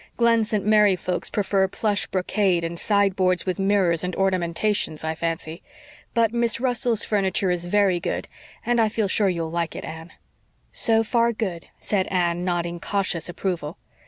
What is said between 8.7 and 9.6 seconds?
I feel sure you'll